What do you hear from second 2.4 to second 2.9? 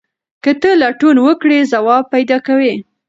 کوې.